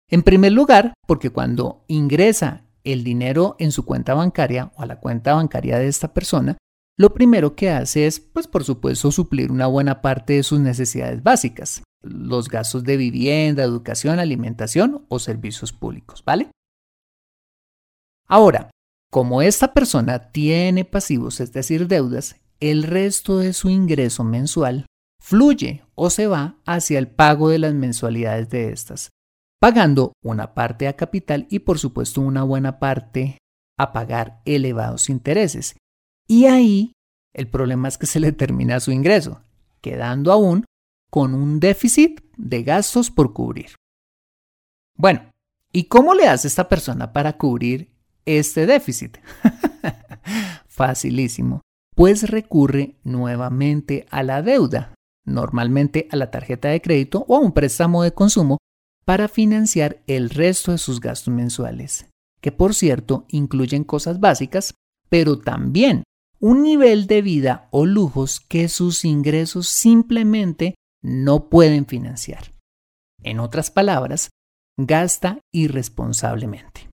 En 0.10 0.22
primer 0.22 0.52
lugar, 0.52 0.94
porque 1.08 1.32
cuando 1.32 1.84
ingresa 1.88 2.66
el 2.84 3.04
dinero 3.04 3.56
en 3.58 3.72
su 3.72 3.86
cuenta 3.86 4.14
bancaria 4.14 4.72
o 4.76 4.84
a 4.84 4.86
la 4.86 5.00
cuenta 5.00 5.34
bancaria 5.34 5.80
de 5.80 5.88
esta 5.88 6.14
persona, 6.14 6.58
lo 6.98 7.14
primero 7.14 7.56
que 7.56 7.72
hace 7.72 8.06
es, 8.06 8.20
pues 8.20 8.48
por 8.48 8.64
supuesto, 8.64 9.12
suplir 9.12 9.52
una 9.52 9.66
buena 9.66 10.02
parte 10.02 10.34
de 10.34 10.44
sus 10.44 10.60
necesidades 10.60 11.24
básicas, 11.24 11.82
los 12.04 12.50
gastos 12.50 12.84
de 12.84 12.98
vivienda, 12.98 13.64
educación, 13.64 14.20
alimentación 14.20 15.06
o 15.08 15.20
servicios 15.20 15.72
públicos, 15.72 16.24
¿vale? 16.24 16.52
Ahora, 18.28 18.70
como 19.10 19.42
esta 19.42 19.74
persona 19.74 20.32
tiene 20.32 20.86
pasivos, 20.86 21.40
es 21.40 21.54
decir, 21.54 21.88
deudas, 21.88 22.36
el 22.60 22.84
resto 22.84 23.38
de 23.38 23.54
su 23.54 23.70
ingreso 23.70 24.24
mensual 24.24 24.86
fluye 25.20 25.84
o 25.96 26.10
se 26.10 26.28
va 26.28 26.58
hacia 26.66 27.00
el 27.00 27.08
pago 27.08 27.50
de 27.50 27.60
las 27.60 27.74
mensualidades 27.74 28.50
de 28.50 28.72
estas, 28.72 29.10
pagando 29.60 30.14
una 30.24 30.54
parte 30.54 30.88
a 30.88 30.96
capital 30.96 31.48
y 31.50 31.60
por 31.60 31.80
supuesto 31.80 32.22
una 32.22 32.44
buena 32.44 32.80
parte 32.80 33.38
a 33.78 33.94
pagar 33.94 34.42
elevados 34.46 35.10
intereses. 35.10 35.78
Y 36.28 36.46
ahí 36.46 36.94
el 37.34 37.48
problema 37.48 37.88
es 37.88 37.98
que 37.98 38.06
se 38.06 38.20
le 38.20 38.32
termina 38.32 38.80
su 38.80 38.92
ingreso, 38.92 39.42
quedando 39.82 40.32
aún 40.32 40.66
con 41.14 41.36
un 41.36 41.60
déficit 41.60 42.22
de 42.38 42.64
gastos 42.64 43.12
por 43.12 43.34
cubrir. 43.34 43.76
Bueno, 44.98 45.30
¿y 45.72 45.84
cómo 45.84 46.16
le 46.16 46.28
hace 46.28 46.48
esta 46.48 46.68
persona 46.68 47.14
para 47.14 47.38
cubrir 47.38 47.92
este 48.26 48.66
déficit? 48.66 49.20
Facilísimo, 50.68 51.62
pues 51.96 52.32
recurre 52.32 52.96
nuevamente 53.04 54.08
a 54.10 54.24
la 54.24 54.42
deuda, 54.42 54.96
normalmente 55.24 56.08
a 56.10 56.16
la 56.16 56.32
tarjeta 56.32 56.70
de 56.70 56.82
crédito 56.82 57.26
o 57.28 57.36
a 57.36 57.40
un 57.40 57.52
préstamo 57.52 58.02
de 58.02 58.16
consumo 58.16 58.58
para 59.06 59.28
financiar 59.28 60.02
el 60.08 60.32
resto 60.32 60.72
de 60.72 60.80
sus 60.80 61.00
gastos 61.00 61.32
mensuales, 61.32 62.08
que 62.42 62.52
por 62.52 62.74
cierto 62.74 63.26
incluyen 63.28 63.84
cosas 63.84 64.20
básicas, 64.20 64.74
pero 65.10 65.38
también 65.38 66.06
un 66.40 66.64
nivel 66.64 67.06
de 67.06 67.22
vida 67.22 67.68
o 67.70 67.86
lujos 67.86 68.40
que 68.40 68.68
sus 68.68 69.06
ingresos 69.06 69.68
simplemente 69.68 70.74
no 71.04 71.50
pueden 71.50 71.86
financiar. 71.86 72.54
En 73.22 73.40
otras 73.40 73.70
palabras, 73.70 74.30
gasta 74.78 75.40
irresponsablemente. 75.52 76.90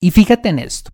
Y 0.00 0.10
fíjate 0.10 0.48
en 0.48 0.58
esto. 0.60 0.90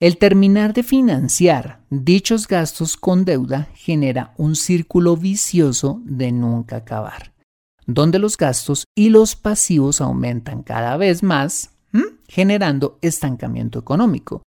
El 0.00 0.16
terminar 0.16 0.74
de 0.74 0.84
financiar 0.84 1.84
dichos 1.90 2.46
gastos 2.46 2.96
con 2.96 3.24
deuda 3.24 3.68
genera 3.74 4.32
un 4.36 4.54
círculo 4.54 5.16
vicioso 5.16 6.00
de 6.04 6.30
nunca 6.30 6.76
acabar, 6.76 7.34
donde 7.84 8.20
los 8.20 8.36
gastos 8.36 8.84
y 8.94 9.08
los 9.08 9.34
pasivos 9.34 10.00
aumentan 10.00 10.62
cada 10.62 10.96
vez 10.96 11.24
más, 11.24 11.70
generando 12.28 12.98
estancamiento 13.02 13.80
económico, 13.80 14.42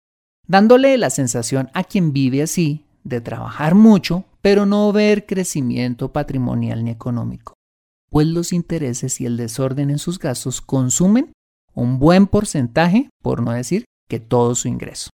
dándole 0.46 0.96
la 0.98 1.10
sensación 1.10 1.68
a 1.74 1.82
quien 1.82 2.12
vive 2.12 2.42
así 2.42 2.84
de 3.02 3.20
trabajar 3.20 3.74
mucho, 3.74 4.24
pero 4.42 4.66
no 4.66 4.92
ver 4.92 5.26
crecimiento 5.26 6.12
patrimonial 6.12 6.84
ni 6.84 6.90
económico, 6.90 7.54
pues 8.10 8.26
los 8.26 8.52
intereses 8.52 9.20
y 9.20 9.26
el 9.26 9.36
desorden 9.36 9.90
en 9.90 9.98
sus 9.98 10.18
gastos 10.18 10.60
consumen 10.60 11.32
un 11.74 11.98
buen 11.98 12.26
porcentaje, 12.26 13.10
por 13.22 13.42
no 13.42 13.52
decir 13.52 13.84
que 14.08 14.20
todo 14.20 14.54
su 14.54 14.68
ingreso. 14.68 15.10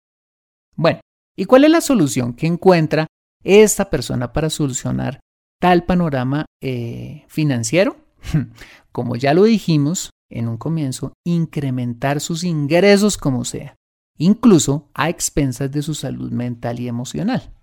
Bueno, 0.76 1.00
¿y 1.36 1.46
cuál 1.46 1.64
es 1.64 1.72
la 1.72 1.82
solución 1.82 2.34
que 2.34 2.48
encuentra 2.48 3.08
esta 3.44 3.90
persona 3.90 4.34
para 4.34 4.50
solucionar 4.50 5.20
tal 5.60 5.86
panorama 5.86 6.46
eh, 6.62 7.26
financiero? 7.28 7.98
Como 8.92 9.16
ya 9.16 9.34
lo 9.34 9.44
dijimos 9.44 10.12
en 10.30 10.48
un 10.48 10.58
comienzo, 10.58 11.14
incrementar 11.26 12.22
sus 12.22 12.44
ingresos 12.44 13.18
como 13.18 13.44
sea, 13.44 13.76
incluso 14.18 14.90
a 14.94 15.10
expensas 15.10 15.72
de 15.72 15.82
su 15.82 15.94
salud 15.94 16.32
mental 16.32 16.80
y 16.80 16.88
emocional. 16.88 17.54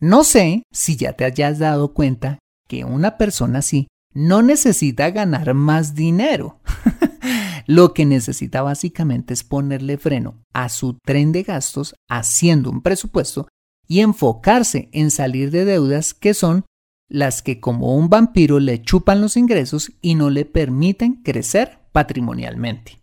No 0.00 0.24
sé 0.24 0.64
si 0.70 0.96
ya 0.96 1.14
te 1.14 1.24
hayas 1.24 1.58
dado 1.58 1.94
cuenta 1.94 2.38
que 2.68 2.84
una 2.84 3.16
persona 3.16 3.60
así 3.60 3.88
no 4.12 4.42
necesita 4.42 5.10
ganar 5.10 5.54
más 5.54 5.94
dinero. 5.94 6.60
Lo 7.66 7.94
que 7.94 8.04
necesita 8.04 8.62
básicamente 8.62 9.34
es 9.34 9.44
ponerle 9.44 9.96
freno 9.98 10.42
a 10.52 10.68
su 10.68 10.98
tren 11.04 11.32
de 11.32 11.42
gastos 11.42 11.94
haciendo 12.08 12.70
un 12.70 12.82
presupuesto 12.82 13.48
y 13.86 14.00
enfocarse 14.00 14.88
en 14.92 15.10
salir 15.10 15.50
de 15.50 15.64
deudas 15.64 16.14
que 16.14 16.34
son 16.34 16.64
las 17.08 17.42
que 17.42 17.60
como 17.60 17.96
un 17.96 18.08
vampiro 18.08 18.60
le 18.60 18.82
chupan 18.82 19.20
los 19.20 19.36
ingresos 19.36 19.92
y 20.00 20.14
no 20.14 20.30
le 20.30 20.44
permiten 20.44 21.22
crecer 21.22 21.80
patrimonialmente. 21.92 23.00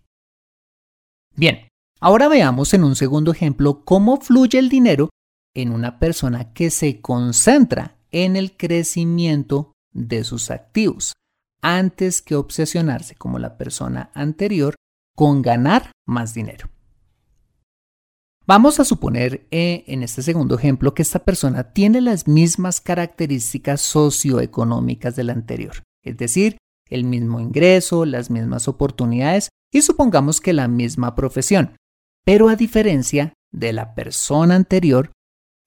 Bien, 1.35 1.67
ahora 1.99 2.27
veamos 2.27 2.73
en 2.73 2.83
un 2.83 2.95
segundo 2.95 3.31
ejemplo 3.31 3.83
cómo 3.85 4.19
fluye 4.19 4.59
el 4.59 4.69
dinero 4.69 5.09
en 5.53 5.71
una 5.71 5.99
persona 5.99 6.53
que 6.53 6.69
se 6.69 7.01
concentra 7.01 7.97
en 8.11 8.35
el 8.35 8.55
crecimiento 8.55 9.73
de 9.93 10.23
sus 10.23 10.51
activos, 10.51 11.13
antes 11.61 12.21
que 12.21 12.35
obsesionarse 12.35 13.15
como 13.15 13.39
la 13.39 13.57
persona 13.57 14.11
anterior 14.13 14.75
con 15.15 15.41
ganar 15.41 15.91
más 16.05 16.33
dinero. 16.33 16.69
Vamos 18.47 18.79
a 18.79 18.85
suponer 18.85 19.47
eh, 19.51 19.83
en 19.87 20.03
este 20.03 20.23
segundo 20.23 20.55
ejemplo 20.55 20.93
que 20.93 21.03
esta 21.03 21.19
persona 21.19 21.71
tiene 21.73 22.01
las 22.01 22.27
mismas 22.27 22.81
características 22.81 23.81
socioeconómicas 23.81 25.15
de 25.15 25.23
la 25.23 25.33
anterior, 25.33 25.83
es 26.03 26.17
decir, 26.17 26.57
el 26.89 27.03
mismo 27.03 27.39
ingreso, 27.39 28.03
las 28.05 28.29
mismas 28.29 28.67
oportunidades 28.67 29.49
y 29.71 29.83
supongamos 29.83 30.41
que 30.41 30.53
la 30.53 30.67
misma 30.67 31.15
profesión. 31.15 31.75
Pero 32.25 32.49
a 32.49 32.55
diferencia 32.55 33.33
de 33.51 33.73
la 33.73 33.93
persona 33.95 34.55
anterior, 34.55 35.11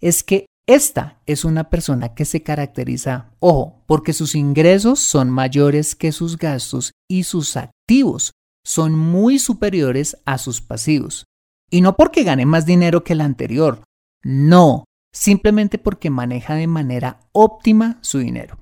es 0.04 0.22
que 0.22 0.44
esta 0.66 1.22
es 1.24 1.46
una 1.46 1.70
persona 1.70 2.14
que 2.14 2.26
se 2.26 2.42
caracteriza, 2.42 3.30
ojo, 3.40 3.82
porque 3.86 4.12
sus 4.12 4.34
ingresos 4.34 5.00
son 5.00 5.30
mayores 5.30 5.94
que 5.94 6.12
sus 6.12 6.36
gastos 6.36 6.92
y 7.08 7.24
sus 7.24 7.56
activos 7.56 8.32
son 8.66 8.94
muy 8.94 9.38
superiores 9.38 10.18
a 10.26 10.36
sus 10.36 10.60
pasivos. 10.60 11.24
Y 11.70 11.80
no 11.80 11.96
porque 11.96 12.22
gane 12.22 12.44
más 12.44 12.66
dinero 12.66 13.02
que 13.02 13.14
el 13.14 13.22
anterior, 13.22 13.82
no, 14.22 14.84
simplemente 15.10 15.78
porque 15.78 16.10
maneja 16.10 16.54
de 16.54 16.66
manera 16.66 17.20
óptima 17.32 17.98
su 18.02 18.18
dinero. 18.18 18.58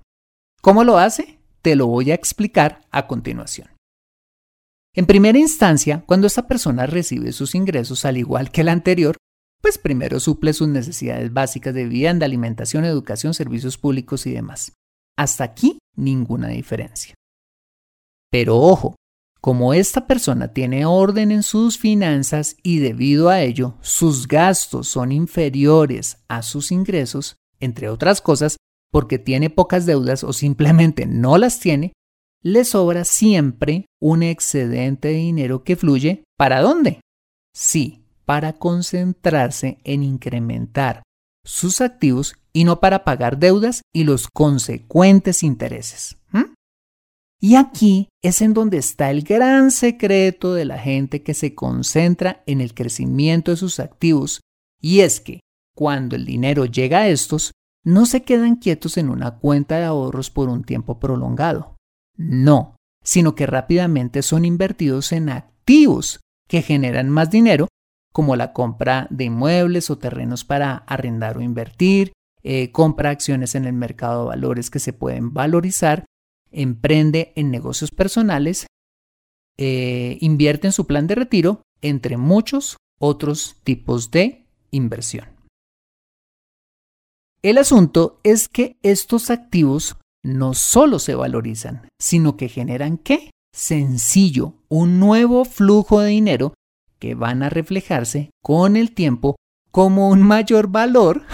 ¿Cómo 0.60 0.84
lo 0.84 0.98
hace? 0.98 1.40
Te 1.60 1.74
lo 1.74 1.88
voy 1.88 2.12
a 2.12 2.14
explicar 2.14 2.86
a 2.92 3.08
continuación. 3.08 3.68
En 4.94 5.06
primera 5.06 5.38
instancia, 5.38 6.04
cuando 6.06 6.28
esta 6.28 6.46
persona 6.46 6.86
recibe 6.86 7.32
sus 7.32 7.56
ingresos 7.56 8.04
al 8.04 8.16
igual 8.16 8.52
que 8.52 8.60
el 8.60 8.68
anterior, 8.68 9.16
pues 9.62 9.78
primero 9.78 10.20
suple 10.20 10.52
sus 10.52 10.68
necesidades 10.68 11.32
básicas 11.32 11.72
de 11.72 11.84
vivienda, 11.84 12.26
alimentación, 12.26 12.84
educación, 12.84 13.32
servicios 13.32 13.78
públicos 13.78 14.26
y 14.26 14.32
demás. 14.32 14.72
Hasta 15.16 15.44
aquí 15.44 15.78
ninguna 15.96 16.48
diferencia. 16.48 17.14
Pero 18.30 18.58
ojo, 18.58 18.96
como 19.40 19.72
esta 19.72 20.06
persona 20.06 20.52
tiene 20.52 20.84
orden 20.84 21.30
en 21.30 21.42
sus 21.42 21.78
finanzas 21.78 22.56
y 22.62 22.80
debido 22.80 23.28
a 23.28 23.40
ello 23.40 23.76
sus 23.80 24.26
gastos 24.26 24.88
son 24.88 25.12
inferiores 25.12 26.18
a 26.28 26.42
sus 26.42 26.72
ingresos, 26.72 27.36
entre 27.60 27.88
otras 27.88 28.20
cosas, 28.20 28.56
porque 28.90 29.18
tiene 29.18 29.48
pocas 29.48 29.86
deudas 29.86 30.24
o 30.24 30.32
simplemente 30.32 31.06
no 31.06 31.38
las 31.38 31.60
tiene, 31.60 31.92
le 32.42 32.64
sobra 32.64 33.04
siempre 33.04 33.86
un 34.00 34.22
excedente 34.22 35.08
de 35.08 35.14
dinero 35.14 35.62
que 35.62 35.76
fluye 35.76 36.24
¿para 36.36 36.60
dónde? 36.60 37.00
Sí, 37.54 38.01
para 38.24 38.54
concentrarse 38.54 39.78
en 39.84 40.02
incrementar 40.02 41.02
sus 41.44 41.80
activos 41.80 42.36
y 42.52 42.64
no 42.64 42.80
para 42.80 43.04
pagar 43.04 43.38
deudas 43.38 43.82
y 43.92 44.04
los 44.04 44.28
consecuentes 44.28 45.42
intereses. 45.42 46.16
Y 47.44 47.56
aquí 47.56 48.08
es 48.22 48.40
en 48.40 48.54
donde 48.54 48.78
está 48.78 49.10
el 49.10 49.22
gran 49.24 49.72
secreto 49.72 50.54
de 50.54 50.64
la 50.64 50.78
gente 50.78 51.24
que 51.24 51.34
se 51.34 51.56
concentra 51.56 52.44
en 52.46 52.60
el 52.60 52.72
crecimiento 52.72 53.50
de 53.50 53.56
sus 53.56 53.80
activos, 53.80 54.40
y 54.80 55.00
es 55.00 55.20
que 55.20 55.40
cuando 55.74 56.14
el 56.14 56.24
dinero 56.24 56.66
llega 56.66 56.98
a 56.98 57.08
estos, 57.08 57.50
no 57.84 58.06
se 58.06 58.22
quedan 58.22 58.54
quietos 58.54 58.96
en 58.96 59.08
una 59.08 59.38
cuenta 59.40 59.78
de 59.78 59.84
ahorros 59.86 60.30
por 60.30 60.48
un 60.48 60.62
tiempo 60.62 61.00
prolongado. 61.00 61.74
No, 62.16 62.76
sino 63.02 63.34
que 63.34 63.46
rápidamente 63.46 64.22
son 64.22 64.44
invertidos 64.44 65.10
en 65.10 65.28
activos 65.28 66.20
que 66.46 66.62
generan 66.62 67.10
más 67.10 67.30
dinero, 67.30 67.66
como 68.12 68.36
la 68.36 68.52
compra 68.52 69.06
de 69.10 69.24
inmuebles 69.24 69.90
o 69.90 69.98
terrenos 69.98 70.44
para 70.44 70.76
arrendar 70.86 71.38
o 71.38 71.40
invertir, 71.40 72.12
eh, 72.42 72.70
compra 72.72 73.10
acciones 73.10 73.54
en 73.54 73.64
el 73.64 73.72
mercado 73.72 74.22
de 74.22 74.28
valores 74.28 74.70
que 74.70 74.78
se 74.78 74.92
pueden 74.92 75.32
valorizar 75.32 76.04
emprende 76.52 77.32
en 77.34 77.50
negocios 77.50 77.90
personales, 77.90 78.66
eh, 79.58 80.18
invierte 80.20 80.68
en 80.68 80.72
su 80.72 80.86
plan 80.86 81.06
de 81.06 81.14
retiro, 81.14 81.62
entre 81.80 82.16
muchos 82.16 82.76
otros 83.00 83.56
tipos 83.64 84.10
de 84.10 84.46
inversión. 84.70 85.28
El 87.42 87.58
asunto 87.58 88.20
es 88.22 88.48
que 88.48 88.76
estos 88.82 89.30
activos 89.30 89.96
no 90.22 90.54
solo 90.54 91.00
se 91.00 91.16
valorizan, 91.16 91.88
sino 92.00 92.36
que 92.36 92.48
generan 92.48 92.98
qué? 92.98 93.30
Sencillo, 93.52 94.54
un 94.68 95.00
nuevo 95.00 95.44
flujo 95.44 96.00
de 96.00 96.10
dinero 96.10 96.54
que 97.02 97.16
van 97.16 97.42
a 97.42 97.50
reflejarse 97.50 98.30
con 98.40 98.76
el 98.76 98.92
tiempo 98.92 99.34
como 99.72 100.08
un 100.08 100.22
mayor 100.22 100.68
valor 100.68 101.24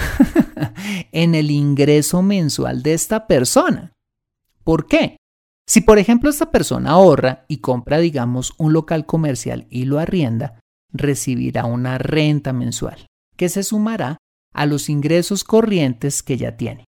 en 1.12 1.34
el 1.34 1.50
ingreso 1.50 2.22
mensual 2.22 2.82
de 2.82 2.94
esta 2.94 3.26
persona. 3.26 3.92
¿Por 4.64 4.86
qué? 4.86 5.18
Si 5.68 5.82
por 5.82 5.98
ejemplo 5.98 6.30
esta 6.30 6.50
persona 6.50 6.92
ahorra 6.92 7.44
y 7.48 7.58
compra, 7.58 7.98
digamos, 7.98 8.54
un 8.56 8.72
local 8.72 9.04
comercial 9.04 9.66
y 9.68 9.84
lo 9.84 9.98
arrienda, 9.98 10.58
recibirá 10.90 11.66
una 11.66 11.98
renta 11.98 12.54
mensual 12.54 13.06
que 13.36 13.50
se 13.50 13.62
sumará 13.62 14.16
a 14.54 14.64
los 14.64 14.88
ingresos 14.88 15.44
corrientes 15.44 16.22
que 16.22 16.38
ya 16.38 16.56
tiene. 16.56 16.86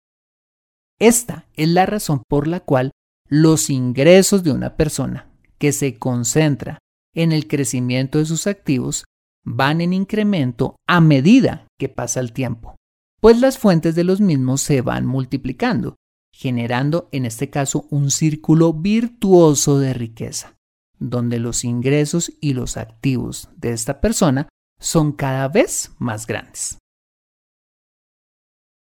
Esta 0.99 1.47
es 1.55 1.69
la 1.69 1.87
razón 1.87 2.25
por 2.29 2.49
la 2.49 2.59
cual 2.59 2.91
los 3.29 3.71
ingresos 3.71 4.43
de 4.43 4.51
una 4.51 4.77
persona 4.77 5.31
que 5.59 5.71
se 5.71 5.97
concentra 5.97 6.81
en 7.15 7.33
el 7.33 7.47
crecimiento 7.47 8.19
de 8.19 8.27
sus 8.27 8.47
activos 8.47 9.05
van 9.45 9.81
en 9.81 9.93
incremento 9.93 10.77
a 10.87 11.01
medida 11.01 11.67
que 11.79 11.89
pasa 11.89 12.21
el 12.21 12.33
tiempo, 12.33 12.77
pues 13.21 13.41
las 13.41 13.59
fuentes 13.59 13.95
de 13.95 14.05
los 14.05 14.21
mismos 14.21 14.61
se 14.61 14.81
van 14.81 15.07
multiplicando 15.07 15.97
generando 16.35 17.09
en 17.13 17.27
este 17.27 17.49
caso 17.49 17.87
un 17.91 18.11
círculo 18.11 18.73
virtuoso 18.73 19.79
de 19.79 19.95
riqueza, 19.95 20.57
donde 20.99 21.39
los 21.39 21.65
ingresos 21.65 22.33
y 22.41 22.55
los 22.55 22.77
activos 22.77 23.49
de 23.57 23.71
esta 23.73 24.01
persona 24.01 24.49
son 24.81 25.13
cada 25.13 25.47
vez 25.47 25.93
más 25.99 26.27
grandes. 26.27 26.79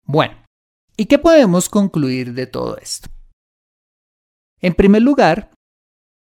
Bueno, 0.06 0.46
¿y 0.96 1.06
qué 1.08 1.20
podemos 1.20 1.68
concluir 1.68 2.34
de 2.34 2.48
todo 2.48 2.78
esto? 2.78 3.10
En 4.62 4.74
primer 4.74 5.02
lugar, 5.02 5.52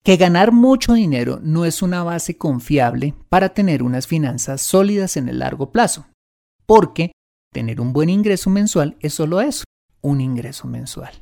que 0.04 0.18
ganar 0.18 0.52
mucho 0.52 0.94
dinero 0.94 1.40
no 1.44 1.66
es 1.66 1.82
una 1.82 2.04
base 2.04 2.38
confiable 2.38 3.14
para 3.30 3.50
tener 3.50 3.84
unas 3.84 4.08
finanzas 4.08 4.62
sólidas 4.62 5.18
en 5.18 5.30
el 5.30 5.40
largo 5.40 5.72
plazo, 5.72 6.08
porque 6.66 7.12
tener 7.54 7.82
un 7.82 7.94
buen 7.94 8.10
ingreso 8.10 8.50
mensual 8.50 8.98
es 9.02 9.14
solo 9.14 9.42
eso, 9.42 9.64
un 10.02 10.22
ingreso 10.22 10.68
mensual. 10.68 11.22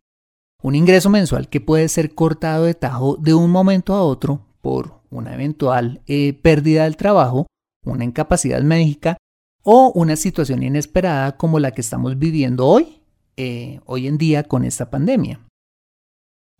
Un 0.61 0.75
ingreso 0.75 1.09
mensual 1.09 1.49
que 1.49 1.61
puede 1.61 1.87
ser 1.87 2.15
cortado 2.15 2.65
de 2.65 2.73
tajo 2.73 3.17
de 3.17 3.33
un 3.33 3.51
momento 3.51 3.93
a 3.93 4.01
otro 4.01 4.45
por 4.61 5.01
una 5.09 5.33
eventual 5.33 6.01
eh, 6.07 6.33
pérdida 6.33 6.83
del 6.83 6.97
trabajo, 6.97 7.47
una 7.85 8.03
incapacidad 8.03 8.61
médica 8.61 9.17
o 9.63 9.91
una 9.93 10.15
situación 10.15 10.63
inesperada 10.63 11.37
como 11.37 11.59
la 11.59 11.71
que 11.71 11.81
estamos 11.81 12.17
viviendo 12.17 12.65
hoy, 12.65 13.01
eh, 13.37 13.81
hoy 13.85 14.07
en 14.07 14.17
día 14.17 14.43
con 14.43 14.63
esta 14.63 14.89
pandemia. 14.89 15.41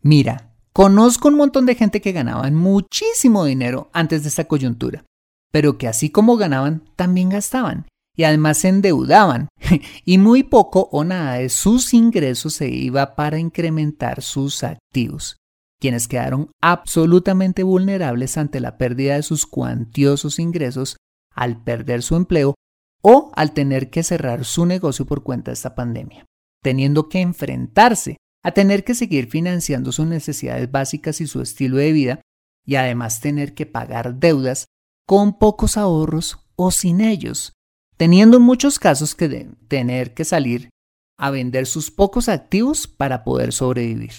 Mira, 0.01 0.53
conozco 0.77 1.27
un 1.27 1.33
montón 1.33 1.65
de 1.65 1.73
gente 1.73 2.01
que 2.01 2.11
ganaban 2.11 2.53
muchísimo 2.53 3.45
dinero 3.45 3.89
antes 3.93 4.21
de 4.21 4.29
esta 4.29 4.43
coyuntura, 4.43 5.05
pero 5.51 5.79
que 5.79 5.87
así 5.87 6.11
como 6.11 6.37
ganaban, 6.37 6.83
también 6.95 7.29
gastaban 7.29 7.87
y 8.15 8.25
además 8.25 8.59
se 8.59 8.67
endeudaban. 8.67 9.47
Y 10.05 10.19
muy 10.19 10.43
poco 10.43 10.87
o 10.91 11.03
nada 11.03 11.39
de 11.39 11.49
sus 11.49 11.95
ingresos 11.95 12.53
se 12.53 12.69
iba 12.69 13.15
para 13.15 13.39
incrementar 13.39 14.21
sus 14.21 14.63
activos, 14.63 15.37
quienes 15.81 16.07
quedaron 16.07 16.51
absolutamente 16.61 17.63
vulnerables 17.63 18.37
ante 18.37 18.59
la 18.59 18.77
pérdida 18.77 19.15
de 19.15 19.23
sus 19.23 19.47
cuantiosos 19.47 20.37
ingresos 20.37 20.97
al 21.33 21.63
perder 21.63 22.03
su 22.03 22.15
empleo 22.15 22.53
o 23.01 23.31
al 23.35 23.53
tener 23.53 23.89
que 23.89 24.03
cerrar 24.03 24.45
su 24.45 24.67
negocio 24.67 25.07
por 25.07 25.23
cuenta 25.23 25.49
de 25.49 25.55
esta 25.55 25.73
pandemia, 25.73 26.27
teniendo 26.61 27.09
que 27.09 27.21
enfrentarse 27.21 28.17
a 28.47 28.53
tener 28.53 28.85
que 28.85 28.95
seguir 28.95 29.29
financiando 29.29 29.91
sus 29.91 30.07
necesidades 30.07 30.71
básicas 30.71 31.19
y 31.19 31.27
su 31.27 31.41
estilo 31.41 31.75
de 31.75 31.91
vida 31.91 32.21
y 32.65 32.75
además 32.75 33.19
tener 33.19 33.53
que 33.53 33.65
pagar 33.65 34.21
deudas 34.21 34.67
con 35.05 35.37
pocos 35.37 35.75
ahorros 35.75 36.39
o 36.55 36.71
sin 36.71 37.01
ellos, 37.01 37.51
teniendo 37.97 38.37
en 38.37 38.43
muchos 38.43 38.79
casos 38.79 39.15
que 39.15 39.49
tener 39.67 40.13
que 40.13 40.23
salir 40.23 40.69
a 41.19 41.29
vender 41.29 41.65
sus 41.65 41.91
pocos 41.91 42.29
activos 42.29 42.87
para 42.87 43.25
poder 43.25 43.51
sobrevivir. 43.51 44.13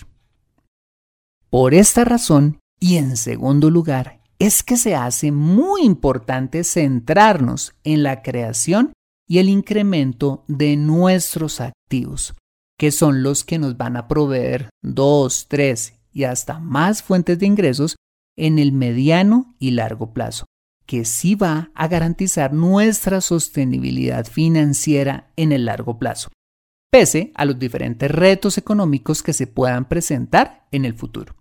Por 1.49 1.73
esta 1.73 2.05
razón, 2.05 2.59
y 2.79 2.99
en 2.99 3.17
segundo 3.17 3.71
lugar, 3.71 4.21
es 4.39 4.63
que 4.63 4.77
se 4.77 4.95
hace 4.95 5.33
muy 5.33 5.85
importante 5.85 6.65
centrarnos 6.65 7.75
en 7.83 8.03
la 8.03 8.21
creación 8.21 8.93
y 9.27 9.39
el 9.39 9.49
incremento 9.49 10.45
de 10.49 10.77
nuestros 10.77 11.63
activos, 11.63 12.35
que 12.79 12.93
son 12.93 13.23
los 13.23 13.45
que 13.45 13.59
nos 13.59 13.77
van 13.77 13.97
a 13.97 14.09
proveer 14.09 14.71
dos, 14.83 15.47
tres 15.49 15.95
y 16.13 16.25
hasta 16.25 16.61
más 16.61 17.03
fuentes 17.03 17.39
de 17.39 17.47
ingresos 17.47 17.97
en 18.37 18.59
el 18.59 18.73
mediano 18.73 19.57
y 19.59 19.73
largo 19.73 20.15
plazo, 20.15 20.47
que 20.87 21.05
sí 21.05 21.35
va 21.35 21.71
a 21.75 21.89
garantizar 21.89 22.55
nuestra 22.55 23.21
sostenibilidad 23.21 24.27
financiera 24.27 25.33
en 25.37 25.51
el 25.51 25.65
largo 25.65 25.99
plazo, 25.99 26.31
pese 26.91 27.33
a 27.35 27.45
los 27.45 27.59
diferentes 27.59 28.11
retos 28.11 28.57
económicos 28.59 29.23
que 29.23 29.33
se 29.33 29.49
puedan 29.49 29.89
presentar 29.89 30.69
en 30.71 30.85
el 30.85 30.95
futuro. 30.95 31.35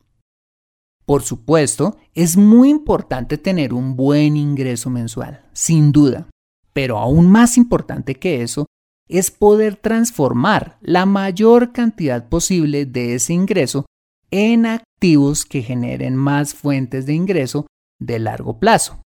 Por 1.06 1.22
supuesto, 1.22 1.98
es 2.16 2.36
muy 2.36 2.70
importante 2.70 3.38
tener 3.38 3.74
un 3.74 3.96
buen 3.96 4.36
ingreso 4.36 4.90
mensual, 4.90 5.46
sin 5.54 5.92
duda, 5.92 6.28
pero 6.74 6.98
aún 6.98 7.32
más 7.32 7.58
importante 7.58 8.16
que 8.16 8.42
eso 8.42 8.66
es 9.08 9.32
poder 9.32 9.76
transformar 9.76 10.78
la 10.82 11.06
mayor 11.06 11.72
cantidad 11.72 12.28
posible 12.28 12.86
de 12.86 13.16
ese 13.16 13.34
ingreso 13.34 13.86
en 14.32 14.66
activos 14.66 15.46
que 15.46 15.62
generen 15.62 16.16
más 16.16 16.54
fuentes 16.54 17.06
de 17.06 17.14
ingreso 17.14 17.68
de 18.00 18.20
largo 18.20 18.60
plazo 18.60 19.02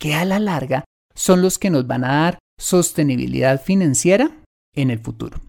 que 0.00 0.14
a 0.14 0.24
la 0.24 0.40
larga 0.40 0.84
son 1.14 1.42
los 1.42 1.58
que 1.58 1.70
nos 1.70 1.86
van 1.86 2.04
a 2.04 2.22
dar 2.22 2.38
sostenibilidad 2.58 3.62
financiera 3.62 4.42
en 4.74 4.90
el 4.90 4.98
futuro. 4.98 5.40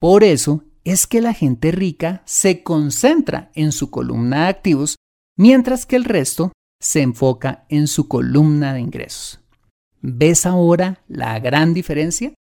Por 0.00 0.24
eso 0.24 0.64
es 0.84 1.06
que 1.06 1.20
la 1.20 1.32
gente 1.32 1.70
rica 1.70 2.22
se 2.26 2.62
concentra 2.62 3.50
en 3.54 3.72
su 3.72 3.90
columna 3.90 4.44
de 4.44 4.48
activos, 4.48 4.96
mientras 5.36 5.86
que 5.86 5.96
el 5.96 6.04
resto 6.04 6.52
se 6.80 7.02
enfoca 7.02 7.66
en 7.68 7.86
su 7.86 8.08
columna 8.08 8.74
de 8.74 8.80
ingresos. 8.80 9.40
¿Ves 10.02 10.46
ahora 10.46 11.02
la 11.08 11.38
gran 11.40 11.74
diferencia? 11.74 12.32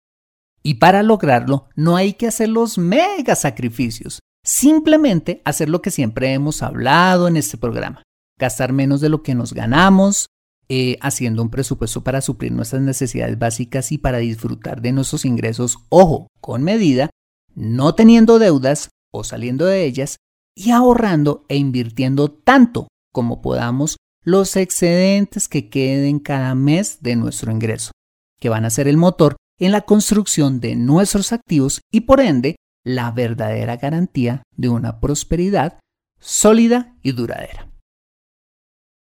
Y 0.63 0.75
para 0.75 1.03
lograrlo 1.03 1.69
no 1.75 1.97
hay 1.97 2.15
que 2.15 2.27
hacer 2.27 2.49
los 2.49 2.79
mega 2.79 3.35
sacrificios, 3.35 4.21
simplemente 4.45 5.43
hacer 5.45 5.69
lo 5.69 5.83
que 5.83 5.91
siempre 5.91 6.33
hemos 6.33 6.63
hablado 6.63 7.29
en 7.29 7.37
este 7.37 7.57
programa, 7.57 8.03
gastar 8.39 8.73
menos 8.73 9.01
de 9.01 9.09
lo 9.09 9.23
que 9.23 9.35
nos 9.35 9.53
ganamos, 9.53 10.29
eh, 10.69 10.99
haciendo 11.01 11.43
un 11.43 11.49
presupuesto 11.49 12.05
para 12.05 12.21
suplir 12.21 12.53
nuestras 12.53 12.83
necesidades 12.83 13.39
básicas 13.39 13.91
y 13.91 13.99
para 13.99 14.19
disfrutar 14.19 14.83
de 14.83 14.93
nuestros 14.93 15.25
ingresos, 15.25 15.79
ojo, 15.89 16.29
con 16.41 16.63
medida, 16.63 17.09
no 17.55 17.95
teniendo 17.95 18.39
deudas 18.39 18.91
o 19.11 19.25
saliendo 19.25 19.65
de 19.65 19.85
ellas 19.85 20.19
y 20.55 20.71
ahorrando 20.71 21.47
e 21.49 21.57
invirtiendo 21.57 22.31
tanto 22.31 22.89
como 23.13 23.41
podamos 23.41 23.97
los 24.29 24.57
excedentes 24.57 25.49
que 25.49 25.71
queden 25.71 26.19
cada 26.19 26.55
mes 26.55 26.99
de 27.01 27.17
nuestro 27.17 27.51
ingreso, 27.51 27.93
que 28.39 28.51
van 28.51 28.67
a 28.67 28.71
ser 28.71 28.87
el 28.87 28.99
motor 28.99 29.37
en 29.59 29.73
la 29.73 29.81
construcción 29.81 30.61
de 30.61 30.77
nuestros 30.77 31.33
activos 31.33 31.81
y 31.91 32.03
por 32.03 32.21
ende 32.21 32.57
la 32.85 33.11
verdadera 33.11 33.79
garantía 33.79 34.43
de 34.55 34.69
una 34.69 35.01
prosperidad 35.01 35.79
sólida 36.21 36.95
y 37.03 37.13
duradera. 37.13 37.71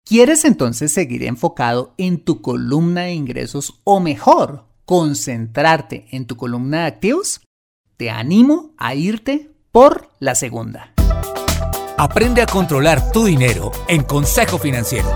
¿Quieres 0.06 0.46
entonces 0.46 0.94
seguir 0.94 1.24
enfocado 1.24 1.94
en 1.98 2.24
tu 2.24 2.42
columna 2.42 3.02
de 3.02 3.14
ingresos 3.14 3.82
o 3.84 4.00
mejor, 4.00 4.64
concentrarte 4.86 6.08
en 6.12 6.26
tu 6.26 6.38
columna 6.38 6.84
de 6.84 6.86
activos? 6.86 7.42
Te 7.98 8.10
animo 8.10 8.74
a 8.78 8.96
irte 8.96 9.52
por 9.74 10.10
la 10.20 10.36
segunda. 10.36 10.94
Aprende 12.00 12.44
a 12.44 12.46
controlar 12.46 13.12
tu 13.12 13.26
dinero 13.26 13.72
en 13.88 14.04
Consejo 14.04 14.60
Financiero. 14.60 15.10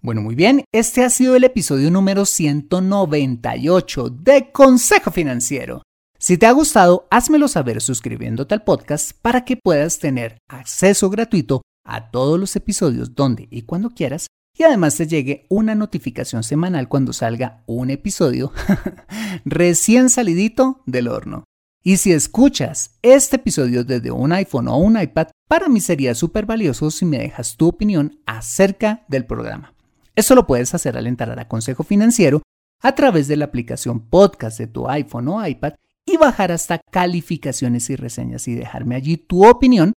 Bueno, 0.00 0.22
muy 0.22 0.34
bien, 0.34 0.64
este 0.72 1.04
ha 1.04 1.10
sido 1.10 1.36
el 1.36 1.44
episodio 1.44 1.90
número 1.90 2.24
198 2.24 4.08
de 4.08 4.50
Consejo 4.50 5.10
Financiero. 5.10 5.82
Si 6.18 6.38
te 6.38 6.46
ha 6.46 6.52
gustado, 6.52 7.06
házmelo 7.10 7.48
saber 7.48 7.82
suscribiéndote 7.82 8.54
al 8.54 8.64
podcast 8.64 9.12
para 9.20 9.44
que 9.44 9.58
puedas 9.58 9.98
tener 9.98 10.38
acceso 10.48 11.10
gratuito 11.10 11.60
a 11.84 12.10
todos 12.10 12.40
los 12.40 12.56
episodios 12.56 13.14
donde 13.14 13.46
y 13.50 13.62
cuando 13.62 13.90
quieras 13.90 14.28
y 14.56 14.62
además 14.62 14.96
te 14.96 15.06
llegue 15.06 15.44
una 15.50 15.74
notificación 15.74 16.44
semanal 16.44 16.88
cuando 16.88 17.12
salga 17.12 17.62
un 17.66 17.90
episodio 17.90 18.52
recién 19.44 20.08
salidito 20.08 20.80
del 20.86 21.08
horno. 21.08 21.44
Y 21.82 21.98
si 21.98 22.12
escuchas 22.12 22.98
este 23.02 23.36
episodio 23.36 23.84
desde 23.84 24.10
un 24.10 24.32
iPhone 24.32 24.68
o 24.68 24.76
un 24.78 25.00
iPad, 25.00 25.28
para 25.48 25.68
mí 25.68 25.80
sería 25.80 26.14
súper 26.14 26.44
valioso 26.44 26.90
si 26.90 27.04
me 27.04 27.18
dejas 27.18 27.56
tu 27.56 27.68
opinión 27.68 28.20
acerca 28.26 29.04
del 29.08 29.24
programa. 29.24 29.74
Eso 30.16 30.34
lo 30.34 30.46
puedes 30.46 30.74
hacer 30.74 30.96
al 30.96 31.06
entrar 31.06 31.38
a 31.38 31.46
Consejo 31.46 31.84
Financiero 31.84 32.42
a 32.82 32.94
través 32.94 33.28
de 33.28 33.36
la 33.36 33.44
aplicación 33.44 34.00
podcast 34.00 34.58
de 34.58 34.66
tu 34.66 34.88
iPhone 34.88 35.28
o 35.28 35.46
iPad 35.46 35.74
y 36.04 36.16
bajar 36.16 36.50
hasta 36.50 36.80
calificaciones 36.90 37.90
y 37.90 37.96
reseñas 37.96 38.48
y 38.48 38.54
dejarme 38.54 38.96
allí 38.96 39.16
tu 39.16 39.46
opinión 39.46 39.92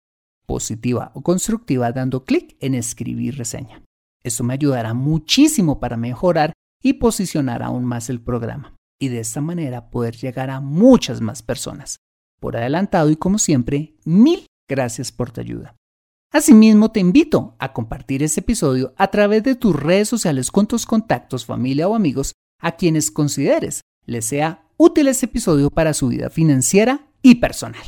positiva 0.45 1.11
o 1.13 1.21
constructiva 1.21 1.91
dando 1.91 2.25
clic 2.25 2.57
en 2.59 2.75
escribir 2.75 3.37
reseña. 3.37 3.83
Esto 4.23 4.43
me 4.43 4.55
ayudará 4.55 4.93
muchísimo 4.93 5.79
para 5.79 5.95
mejorar 5.95 6.51
y 6.81 6.93
posicionar 6.93 7.63
aún 7.63 7.85
más 7.85 8.09
el 8.09 8.21
programa 8.21 8.78
y 8.99 9.07
de 9.07 9.21
esta 9.21 9.41
manera 9.41 9.89
poder 9.89 10.15
llegar 10.15 10.49
a 10.49 10.59
muchas 10.59 11.21
más 11.21 11.41
personas. 11.41 11.99
Por 12.39 12.57
adelantado 12.57 13.09
y 13.09 13.15
como 13.15 13.39
siempre, 13.39 13.95
mil 14.05 14.45
gracias 14.67 15.11
por 15.11 15.31
tu 15.31 15.41
ayuda. 15.41 15.75
Asimismo, 16.31 16.91
te 16.91 16.99
invito 16.99 17.55
a 17.57 17.73
compartir 17.73 18.21
este 18.21 18.41
episodio 18.41 18.93
a 18.97 19.07
través 19.07 19.43
de 19.43 19.55
tus 19.55 19.75
redes 19.75 20.07
sociales 20.07 20.51
con 20.51 20.67
tus 20.67 20.85
contactos, 20.85 21.45
familia 21.45 21.87
o 21.87 21.95
amigos 21.95 22.33
a 22.59 22.73
quienes 22.73 23.09
consideres 23.09 23.81
les 24.05 24.25
sea 24.25 24.67
útil 24.77 25.07
este 25.07 25.25
episodio 25.25 25.69
para 25.71 25.93
su 25.93 26.09
vida 26.09 26.29
financiera 26.29 27.07
y 27.21 27.35
personal. 27.35 27.83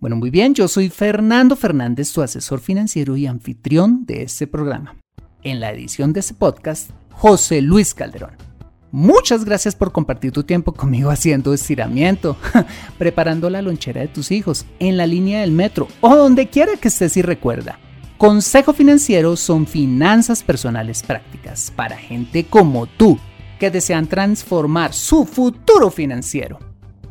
Bueno, 0.00 0.16
muy 0.16 0.30
bien, 0.30 0.54
yo 0.54 0.68
soy 0.68 0.88
Fernando 0.88 1.56
Fernández, 1.56 2.12
tu 2.12 2.22
asesor 2.22 2.60
financiero 2.60 3.16
y 3.16 3.26
anfitrión 3.26 4.06
de 4.06 4.22
este 4.22 4.46
programa. 4.46 4.96
En 5.42 5.60
la 5.60 5.72
edición 5.72 6.12
de 6.12 6.20
este 6.20 6.34
podcast, 6.34 6.90
José 7.10 7.60
Luis 7.62 7.94
Calderón. 7.94 8.47
Muchas 8.90 9.44
gracias 9.44 9.76
por 9.76 9.92
compartir 9.92 10.32
tu 10.32 10.44
tiempo 10.44 10.72
conmigo 10.72 11.10
haciendo 11.10 11.52
estiramiento, 11.52 12.36
preparando 12.98 13.50
la 13.50 13.60
lonchera 13.60 14.00
de 14.00 14.08
tus 14.08 14.30
hijos, 14.30 14.64
en 14.78 14.96
la 14.96 15.06
línea 15.06 15.42
del 15.42 15.52
metro 15.52 15.88
o 16.00 16.16
donde 16.16 16.48
quiera 16.48 16.76
que 16.76 16.88
estés 16.88 17.16
y 17.18 17.22
recuerda. 17.22 17.78
Consejo 18.16 18.72
Financiero 18.72 19.36
son 19.36 19.66
finanzas 19.66 20.42
personales 20.42 21.02
prácticas 21.02 21.70
para 21.70 21.96
gente 21.96 22.44
como 22.44 22.86
tú 22.86 23.18
que 23.60 23.70
desean 23.70 24.06
transformar 24.06 24.94
su 24.94 25.26
futuro 25.26 25.90
financiero. 25.90 26.58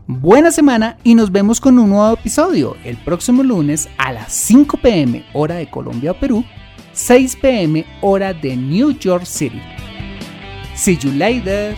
Buena 0.08 0.52
semana 0.52 0.98
y 1.04 1.14
nos 1.16 1.32
vemos 1.32 1.62
con 1.62 1.78
un 1.78 1.92
nuevo 1.92 2.14
episodio 2.14 2.76
el 2.84 2.98
próximo 2.98 3.44
lunes 3.44 3.88
a 3.98 4.14
las 4.14 4.34
5 4.34 4.78
pm 4.78 5.26
hora 5.34 5.56
de 5.56 5.70
Colombia 5.70 6.12
o 6.12 6.20
Perú, 6.20 6.44
6 6.94 7.36
pm 7.36 7.86
hora 8.02 8.34
de 8.34 8.56
New 8.56 8.92
York 8.98 9.26
City. 9.26 9.62
See 10.78 10.94
you 10.94 11.12
later. 11.12 11.76